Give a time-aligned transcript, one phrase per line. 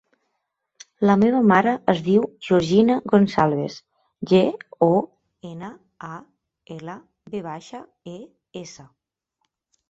[1.07, 3.75] La meva mare es diu Georgina Gonçalves:
[4.31, 4.39] ge,
[4.87, 4.89] o,
[5.51, 5.69] ena,
[6.09, 6.19] a,
[6.79, 6.97] ela,
[7.37, 7.83] ve baixa,
[8.15, 8.17] e,
[8.65, 8.89] essa.